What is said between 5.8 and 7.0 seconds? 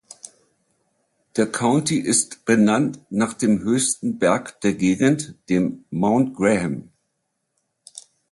Mount Graham.